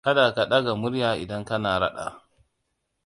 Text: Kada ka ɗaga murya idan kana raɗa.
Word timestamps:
Kada 0.05 0.23
ka 0.35 0.43
ɗaga 0.49 0.73
murya 0.81 1.09
idan 1.23 1.43
kana 1.49 1.79
raɗa. 1.81 2.07